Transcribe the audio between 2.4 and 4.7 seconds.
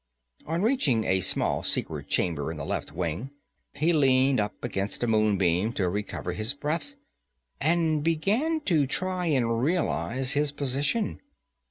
in the left wing, he leaned up